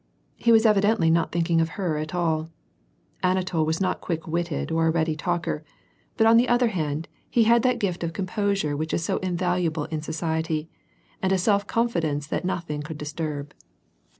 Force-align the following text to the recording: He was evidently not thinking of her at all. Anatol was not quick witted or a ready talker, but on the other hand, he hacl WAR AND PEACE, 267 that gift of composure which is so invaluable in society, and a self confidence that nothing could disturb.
He 0.35 0.51
was 0.51 0.65
evidently 0.65 1.11
not 1.11 1.31
thinking 1.31 1.61
of 1.61 1.77
her 1.77 1.97
at 1.97 2.15
all. 2.15 2.49
Anatol 3.21 3.67
was 3.67 3.79
not 3.79 4.01
quick 4.01 4.27
witted 4.27 4.71
or 4.71 4.87
a 4.87 4.91
ready 4.91 5.15
talker, 5.15 5.63
but 6.17 6.25
on 6.25 6.37
the 6.37 6.49
other 6.49 6.69
hand, 6.69 7.07
he 7.29 7.43
hacl 7.43 7.45
WAR 7.45 7.53
AND 7.53 7.63
PEACE, 7.63 7.77
267 7.77 7.77
that 7.77 7.79
gift 7.79 8.03
of 8.05 8.13
composure 8.13 8.75
which 8.75 8.93
is 8.95 9.05
so 9.05 9.17
invaluable 9.17 9.85
in 9.95 10.01
society, 10.01 10.69
and 11.21 11.31
a 11.31 11.37
self 11.37 11.67
confidence 11.67 12.25
that 12.25 12.43
nothing 12.43 12.81
could 12.81 12.97
disturb. 12.97 13.53